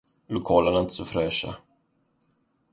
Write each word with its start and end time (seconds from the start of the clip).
Lokalerna 0.27 0.77
är 0.77 0.81
inte 0.81 0.93
så 0.93 1.05
fräscha. 1.05 1.55